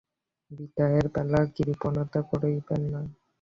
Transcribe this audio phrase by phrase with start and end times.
[0.51, 3.01] বিদায়ের বেলা কৃপণতা করবেন না।